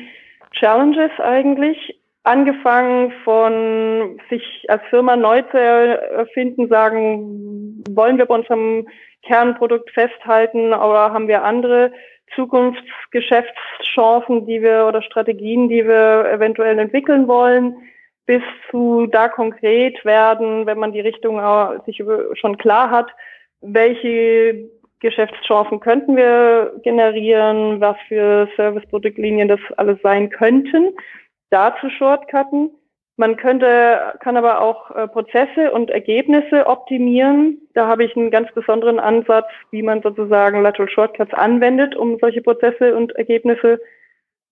[0.52, 8.88] Challenges eigentlich angefangen von sich als Firma neu zu erfinden, sagen, wollen wir bei unserem
[9.22, 11.92] Kernprodukt festhalten oder haben wir andere
[12.34, 17.76] Zukunftsgeschäftschancen, die wir oder Strategien, die wir eventuell entwickeln wollen,
[18.26, 21.40] bis zu da konkret werden, wenn man die Richtung
[21.86, 22.02] sich
[22.34, 23.10] schon klar hat,
[23.60, 24.68] welche
[25.00, 30.94] Geschäftschancen könnten wir generieren, was für Serviceproduktlinien das alles sein könnten
[31.50, 32.70] da zu shortcutten.
[33.18, 37.62] Man könnte, kann aber auch äh, Prozesse und Ergebnisse optimieren.
[37.72, 42.42] Da habe ich einen ganz besonderen Ansatz, wie man sozusagen Lateral Shortcuts anwendet, um solche
[42.42, 43.80] Prozesse und Ergebnisse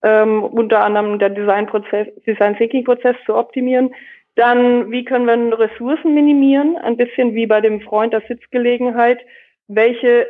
[0.03, 3.93] ähm, unter anderem der Designprozess, Design Thinking Prozess zu optimieren.
[4.35, 6.75] Dann, wie können wir Ressourcen minimieren?
[6.77, 9.19] Ein bisschen wie bei dem Freund der Sitzgelegenheit.
[9.67, 10.27] Welche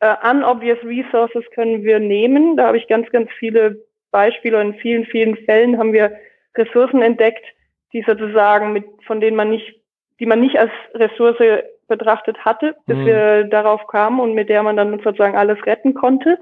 [0.00, 2.56] äh, unobvious resources können wir nehmen?
[2.56, 6.12] Da habe ich ganz, ganz viele Beispiele in vielen, vielen Fällen haben wir
[6.56, 7.44] Ressourcen entdeckt,
[7.92, 9.80] die sozusagen mit, von denen man nicht,
[10.18, 13.06] die man nicht als Ressource betrachtet hatte, bis mhm.
[13.06, 16.38] wir darauf kamen und mit der man dann sozusagen alles retten konnte.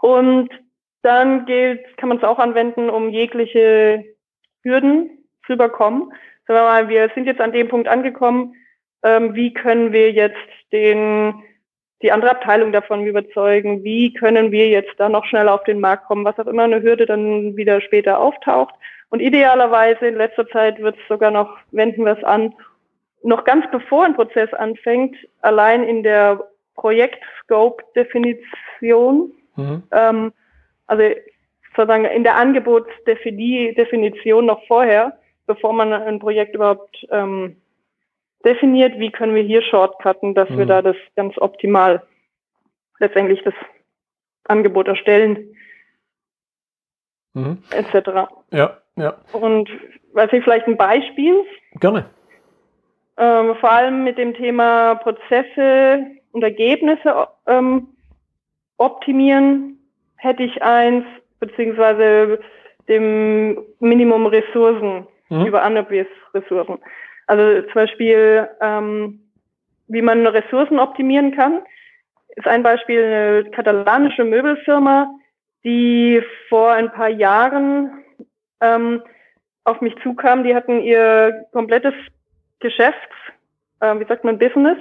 [0.00, 0.50] Und
[1.02, 4.04] dann gilt, kann man es auch anwenden, um jegliche
[4.62, 5.10] Hürden
[5.46, 6.12] zu überkommen.
[6.46, 8.54] Sagen wir mal, wir sind jetzt an dem Punkt angekommen,
[9.04, 10.36] ähm, wie können wir jetzt
[10.72, 11.42] den
[12.02, 16.06] die andere Abteilung davon überzeugen, wie können wir jetzt da noch schneller auf den Markt
[16.06, 18.74] kommen, was auch immer eine Hürde dann wieder später auftaucht.
[19.10, 22.54] Und idealerweise in letzter Zeit wird es sogar noch, wenden wir es an,
[23.22, 26.42] noch ganz bevor ein Prozess anfängt, allein in der
[26.74, 29.82] Projekt-Scope-Definition, mhm.
[29.90, 30.32] ähm,
[30.86, 31.02] also
[31.74, 37.56] sozusagen in der Angebotsdefinition noch vorher, bevor man ein Projekt überhaupt ähm,
[38.44, 40.58] definiert, wie können wir hier shortcutten, dass mhm.
[40.58, 42.02] wir da das ganz optimal
[42.98, 43.54] letztendlich das
[44.44, 45.56] Angebot erstellen,
[47.34, 47.62] mhm.
[47.70, 48.28] etc.
[48.50, 49.14] Ja, ja.
[49.32, 49.68] Und
[50.12, 51.44] weiß ich vielleicht ein Beispiel?
[51.80, 52.06] Gerne.
[53.18, 57.88] Ähm, vor allem mit dem Thema Prozesse und Ergebnisse ähm,
[58.76, 59.78] optimieren
[60.16, 61.04] hätte ich eins,
[61.40, 62.40] beziehungsweise
[62.88, 65.46] dem Minimum Ressourcen mhm.
[65.46, 66.78] über Unobvious Ressourcen.
[67.26, 69.20] Also zum Beispiel, ähm,
[69.88, 71.62] wie man Ressourcen optimieren kann,
[72.36, 75.08] ist ein Beispiel eine katalanische Möbelfirma,
[75.64, 78.04] die vor ein paar Jahren
[78.60, 79.02] ähm,
[79.64, 80.44] auf mich zukam.
[80.44, 81.94] Die hatten ihr komplettes
[82.60, 83.10] Geschäft,
[83.80, 84.78] äh, wie sagt man, Business,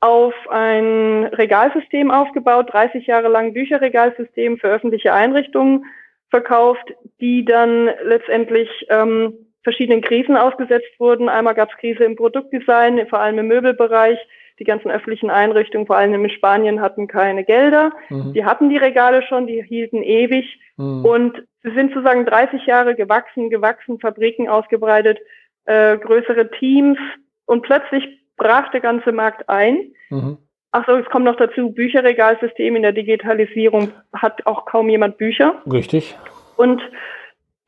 [0.00, 5.84] auf ein Regalsystem aufgebaut, 30 Jahre lang Bücherregalsystem für öffentliche Einrichtungen
[6.30, 11.28] verkauft, die dann letztendlich ähm, verschiedenen Krisen ausgesetzt wurden.
[11.28, 14.18] Einmal gab es Krise im Produktdesign, vor allem im Möbelbereich.
[14.58, 17.92] Die ganzen öffentlichen Einrichtungen, vor allem in Spanien, hatten keine Gelder.
[18.08, 18.32] Mhm.
[18.32, 20.58] Die hatten die Regale schon, die hielten ewig.
[20.76, 21.04] Mhm.
[21.04, 25.18] Und sie sind sozusagen 30 Jahre gewachsen, gewachsen, Fabriken ausgebreitet,
[25.64, 26.98] äh, größere Teams.
[27.46, 28.04] Und plötzlich
[28.36, 29.92] brach der ganze Markt ein.
[30.10, 30.38] Mhm.
[30.70, 35.62] Ach so, es kommt noch dazu, Bücherregalsystem in der Digitalisierung hat auch kaum jemand Bücher.
[35.70, 36.16] Richtig.
[36.56, 36.82] Und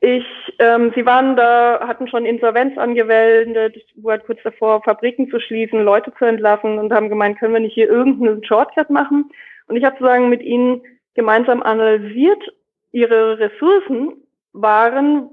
[0.01, 0.25] ich,
[0.57, 6.11] ähm, sie waren da, hatten schon Insolvenz angewendet, war kurz davor, Fabriken zu schließen, Leute
[6.17, 9.29] zu entlassen und haben gemeint, können wir nicht hier irgendeinen Shortcut machen?
[9.67, 10.81] Und ich habe sozusagen mit ihnen
[11.13, 12.43] gemeinsam analysiert,
[12.91, 14.15] ihre Ressourcen
[14.53, 15.29] waren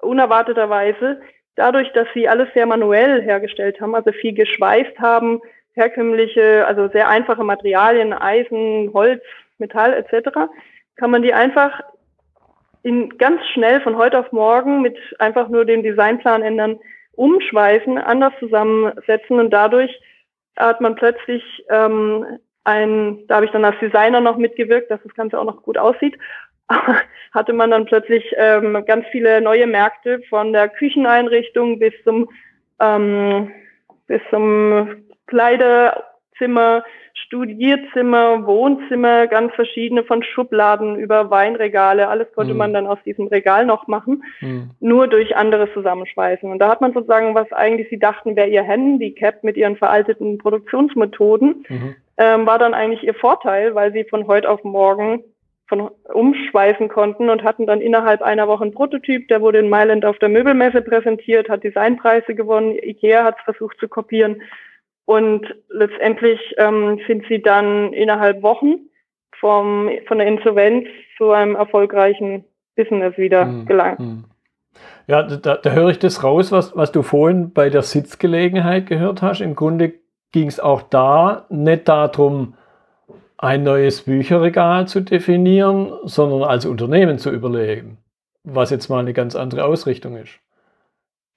[0.00, 1.20] unerwarteterweise
[1.56, 5.40] dadurch, dass sie alles sehr manuell hergestellt haben, also viel geschweißt haben,
[5.74, 9.22] herkömmliche, also sehr einfache Materialien, Eisen, Holz,
[9.58, 10.30] Metall etc.,
[10.96, 11.82] kann man die einfach
[12.82, 16.78] in ganz schnell von heute auf morgen mit einfach nur dem Designplan ändern,
[17.12, 19.90] umschweißen, anders zusammensetzen und dadurch
[20.56, 22.24] hat man plötzlich ähm,
[22.64, 25.78] ein, da habe ich dann als Designer noch mitgewirkt, dass das Ganze auch noch gut
[25.78, 26.18] aussieht,
[27.32, 32.28] hatte man dann plötzlich ähm, ganz viele neue Märkte von der Kücheneinrichtung bis zum
[32.80, 33.50] ähm,
[34.06, 36.04] bis zum Kleider
[36.38, 42.58] Esszimmer, Studierzimmer, Wohnzimmer, ganz verschiedene von Schubladen über Weinregale, alles konnte mhm.
[42.58, 44.70] man dann aus diesem Regal noch machen, mhm.
[44.80, 46.50] nur durch anderes Zusammenschweißen.
[46.50, 50.38] Und da hat man sozusagen, was eigentlich sie dachten, wäre ihr Handicap mit ihren veralteten
[50.38, 51.96] Produktionsmethoden, mhm.
[52.16, 55.24] ähm, war dann eigentlich ihr Vorteil, weil sie von heute auf morgen
[55.66, 60.06] von umschweißen konnten und hatten dann innerhalb einer Woche einen Prototyp, der wurde in Mailand
[60.06, 64.40] auf der Möbelmesse präsentiert, hat Designpreise gewonnen, Ikea hat es versucht zu kopieren
[65.08, 68.90] und letztendlich ähm, sind sie dann innerhalb Wochen
[69.40, 72.44] vom, von der Insolvenz zu einem erfolgreichen
[72.76, 73.64] Business wieder mhm.
[73.64, 74.00] gelangt.
[74.00, 74.24] Mhm.
[75.06, 79.22] Ja, da, da höre ich das raus, was, was du vorhin bei der Sitzgelegenheit gehört
[79.22, 79.40] hast.
[79.40, 79.94] Im Grunde
[80.32, 82.52] ging es auch da nicht darum,
[83.38, 87.96] ein neues Bücherregal zu definieren, sondern als Unternehmen zu überlegen,
[88.44, 90.38] was jetzt mal eine ganz andere Ausrichtung ist.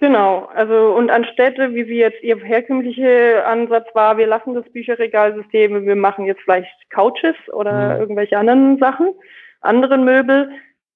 [0.01, 5.85] Genau, also und anstelle, wie sie jetzt ihr herkömmlicher Ansatz war, wir lassen das Bücherregalsystem,
[5.85, 8.01] wir machen jetzt vielleicht Couches oder mhm.
[8.01, 9.13] irgendwelche anderen Sachen,
[9.61, 10.49] anderen Möbel,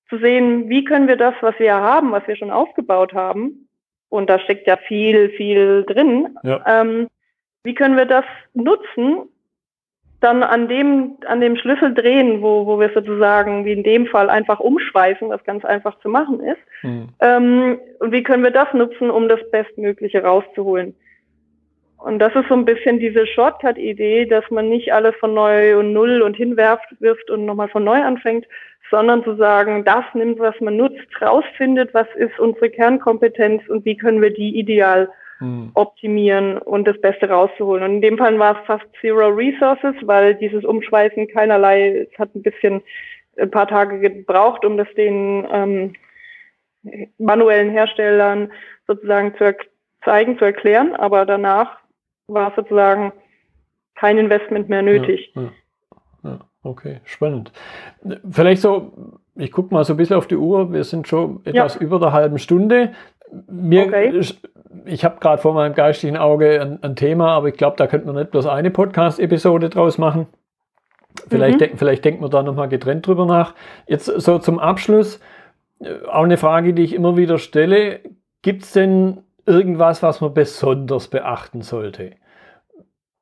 [0.09, 3.69] zu sehen, wie können wir das, was wir haben, was wir schon aufgebaut haben,
[4.09, 6.63] und da steckt ja viel, viel drin, ja.
[6.65, 7.07] ähm,
[7.63, 9.29] wie können wir das nutzen,
[10.25, 14.29] dann an dem, an dem Schlüssel drehen, wo, wo wir sozusagen, wie in dem Fall,
[14.29, 16.57] einfach umschweißen, was ganz einfach zu machen ist.
[16.81, 17.09] Mhm.
[17.19, 20.95] Ähm, und wie können wir das nutzen, um das Bestmögliche rauszuholen?
[21.97, 25.93] Und das ist so ein bisschen diese Shortcut-Idee, dass man nicht alles von neu und
[25.93, 28.47] null und hinwerft, wirft und nochmal von neu anfängt,
[28.89, 33.97] sondern zu sagen, das nimmt, was man nutzt, rausfindet, was ist unsere Kernkompetenz und wie
[33.97, 35.09] können wir die ideal
[35.39, 35.71] hm.
[35.73, 37.83] optimieren und das Beste rauszuholen.
[37.83, 42.33] Und in dem Fall war es fast Zero Resources, weil dieses Umschweißen keinerlei, es hat
[42.35, 42.81] ein bisschen
[43.37, 45.93] ein paar Tage gebraucht, um das den ähm,
[47.17, 48.51] manuellen Herstellern
[48.87, 49.55] sozusagen zu
[50.03, 51.79] zeigen, zu erklären, aber danach
[52.27, 53.11] war sozusagen
[53.95, 55.33] kein Investment mehr nötig.
[55.35, 55.49] Ja, ja,
[56.23, 56.39] ja.
[56.63, 57.51] Okay, spannend.
[58.29, 61.75] Vielleicht so, ich gucke mal so ein bisschen auf die Uhr, wir sind schon etwas
[61.75, 62.93] über der halben Stunde.
[63.47, 64.23] Mir okay
[64.85, 68.07] ich habe gerade vor meinem geistigen Auge ein, ein Thema, aber ich glaube, da könnte
[68.07, 70.27] man nicht bloß eine Podcast-Episode draus machen.
[71.27, 71.59] Vielleicht, mhm.
[71.59, 73.55] denk, vielleicht denkt man da nochmal getrennt drüber nach.
[73.87, 75.19] Jetzt so zum Abschluss,
[75.79, 78.01] äh, auch eine Frage, die ich immer wieder stelle.
[78.41, 82.11] Gibt es denn irgendwas, was man besonders beachten sollte?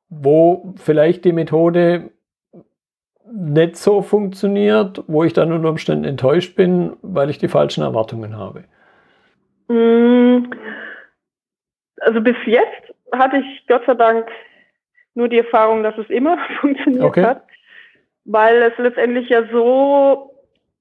[0.08, 2.10] Wo vielleicht die Methode
[3.32, 8.36] nicht so funktioniert, wo ich dann unter Umständen enttäuscht bin, weil ich die falschen Erwartungen
[8.36, 8.64] habe?
[9.68, 10.52] Mhm
[12.04, 14.28] also bis jetzt hatte ich Gott sei Dank
[15.14, 17.24] nur die Erfahrung, dass es immer funktioniert okay.
[17.24, 17.42] hat,
[18.24, 20.30] weil es letztendlich ja so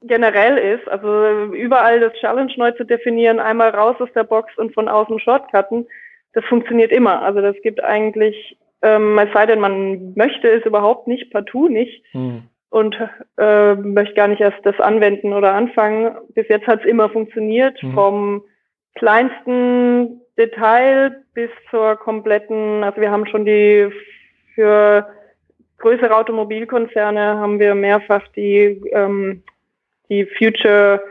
[0.01, 4.73] generell ist, also überall das Challenge neu zu definieren, einmal raus aus der Box und
[4.73, 5.88] von außen Shortcutten,
[6.33, 7.21] das funktioniert immer.
[7.21, 12.03] Also das gibt eigentlich, ähm, es sei denn, man möchte es überhaupt nicht, partout nicht
[12.12, 12.43] hm.
[12.69, 12.97] und
[13.38, 16.17] äh, möchte gar nicht erst das anwenden oder anfangen.
[16.33, 17.93] Bis jetzt hat es immer funktioniert, hm.
[17.93, 18.43] vom
[18.95, 23.89] kleinsten Detail bis zur kompletten, also wir haben schon die
[24.56, 25.08] für
[25.78, 29.43] größere Automobilkonzerne haben wir mehrfach die, ähm,
[30.10, 31.02] die Future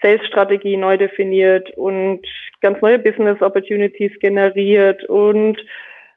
[0.00, 2.24] Sales Strategie neu definiert und
[2.60, 5.56] ganz neue Business Opportunities generiert und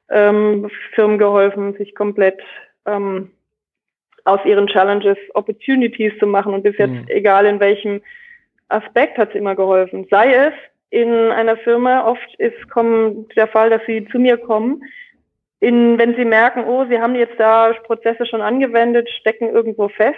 [0.10, 2.40] ähm, Firmen geholfen, sich komplett
[2.86, 3.32] ähm,
[4.26, 7.06] aus ihren Challenges Opportunities zu machen und bis jetzt, mhm.
[7.08, 8.02] egal in welchem
[8.68, 10.06] Aspekt, hat es immer geholfen.
[10.12, 10.54] Sei es
[10.92, 14.84] in einer Firma oft ist kommt der Fall, dass sie zu mir kommen,
[15.62, 20.18] in, wenn sie merken, oh, sie haben jetzt da Prozesse schon angewendet, stecken irgendwo fest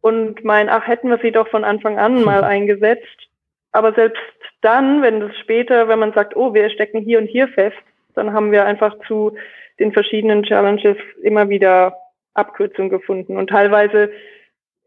[0.00, 3.28] und meinen, ach, hätten wir sie doch von Anfang an mal eingesetzt.
[3.72, 4.22] Aber selbst
[4.62, 7.76] dann, wenn das später, wenn man sagt, oh, wir stecken hier und hier fest,
[8.14, 9.36] dann haben wir einfach zu
[9.78, 11.96] den verschiedenen Challenges immer wieder
[12.34, 13.36] Abkürzungen gefunden.
[13.36, 14.10] Und teilweise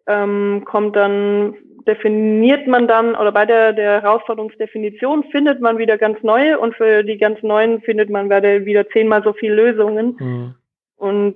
[0.08, 1.56] ähm, kommt dann
[1.88, 7.04] definiert man dann, oder bei der, der Herausforderungsdefinition findet man wieder ganz neue und für
[7.04, 10.16] die ganz neuen findet man wieder zehnmal so viele Lösungen.
[10.20, 10.56] Mhm.
[10.98, 11.36] Und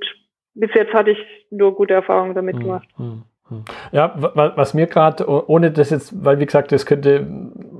[0.55, 1.19] bis jetzt hatte ich
[1.51, 2.59] nur gute Erfahrungen damit mhm.
[2.59, 2.88] gemacht.
[2.97, 3.24] Mhm.
[3.91, 7.26] Ja, was mir gerade, ohne das jetzt, weil wie gesagt, das könnte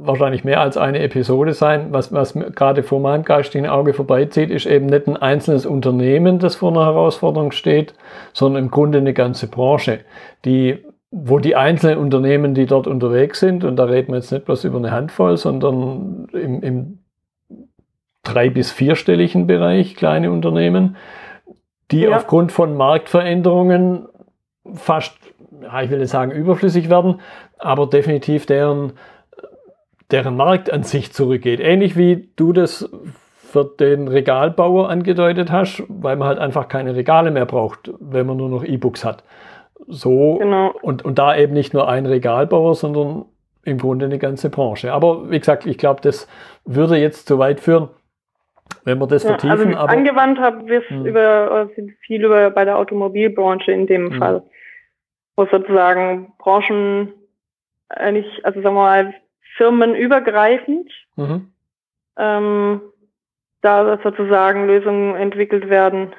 [0.02, 4.66] wahrscheinlich mehr als eine Episode sein, was, was gerade vor meinem geistigen Auge vorbeizieht, ist
[4.66, 7.94] eben nicht ein einzelnes Unternehmen, das vor einer Herausforderung steht,
[8.34, 10.00] sondern im Grunde eine ganze Branche,
[10.44, 14.46] die wo die einzelnen Unternehmen, die dort unterwegs sind, und da reden wir jetzt nicht
[14.46, 17.00] bloß über eine Handvoll, sondern im, im
[18.24, 20.98] drei- bis vierstelligen Bereich kleine Unternehmen,
[21.92, 22.16] die ja.
[22.16, 24.08] aufgrund von Marktveränderungen
[24.74, 25.18] fast,
[25.84, 27.22] ich will nicht sagen überflüssig werden,
[27.58, 28.94] aber definitiv deren,
[30.12, 31.60] deren Markt an sich zurückgeht.
[31.60, 32.88] Ähnlich wie du das
[33.52, 38.38] für den Regalbauer angedeutet hast, weil man halt einfach keine Regale mehr braucht, wenn man
[38.38, 39.24] nur noch E-Books hat.
[39.88, 40.74] So genau.
[40.82, 43.26] und, und da eben nicht nur ein Regalbauer, sondern
[43.64, 44.94] im Grunde eine ganze Branche.
[44.94, 46.28] Aber wie gesagt, ich glaube, das
[46.66, 47.90] würde jetzt zu weit führen,
[48.84, 49.60] wenn wir das ja, vertiefen.
[49.60, 51.06] Also aber, angewandt haben wir es hm.
[51.06, 51.70] über
[52.02, 54.20] viel über bei der Automobilbranche in dem hm.
[54.20, 54.44] Fall,
[55.36, 57.14] wo sozusagen Branchen
[57.90, 59.14] eigentlich, also sagen wir mal,
[59.58, 61.52] firmenübergreifend mhm.
[62.18, 62.82] ähm,
[63.62, 66.16] da sozusagen Lösungen entwickelt werden.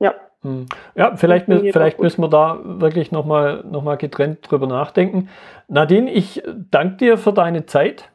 [0.00, 0.14] Ja.
[0.42, 0.66] Hm.
[0.94, 5.28] Ja, vielleicht, vielleicht müssen wir da wirklich nochmal noch mal getrennt drüber nachdenken.
[5.68, 8.10] Nadine, ich danke dir für deine Zeit.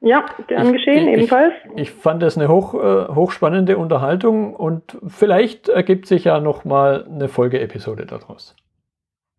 [0.00, 1.52] Ja, gern geschehen, ich, ebenfalls.
[1.74, 7.04] Ich, ich, fand es eine hoch, äh, hochspannende Unterhaltung und vielleicht ergibt sich ja nochmal
[7.04, 8.56] eine Folgeepisode daraus.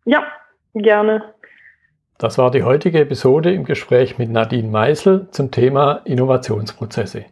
[0.04, 0.24] Ja,
[0.72, 1.34] gerne.
[2.18, 7.24] Das war die heutige Episode im Gespräch mit Nadine Meisel zum Thema Innovationsprozesse.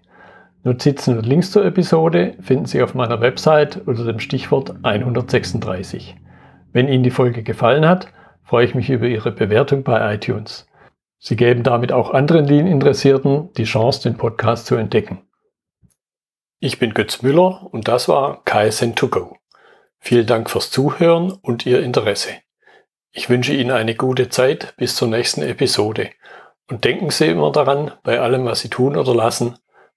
[0.63, 6.17] Notizen und Links zur Episode finden Sie auf meiner Website unter dem Stichwort 136.
[6.73, 8.09] Wenn Ihnen die Folge gefallen hat,
[8.45, 10.67] freue ich mich über Ihre Bewertung bei iTunes.
[11.19, 15.23] Sie geben damit auch anderen Lean-Interessierten die Chance, den Podcast zu entdecken.
[16.59, 19.37] Ich bin Götz Müller und das war KSN2Go.
[19.99, 22.33] Vielen Dank fürs Zuhören und Ihr Interesse.
[23.13, 26.11] Ich wünsche Ihnen eine gute Zeit bis zur nächsten Episode
[26.69, 29.57] und denken Sie immer daran, bei allem, was Sie tun oder lassen,